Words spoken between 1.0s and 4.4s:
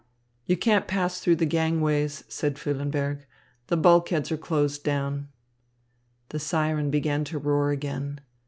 through the gangways," said Füllenberg, "the bulkheads are